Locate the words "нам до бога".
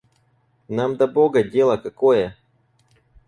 0.77-1.43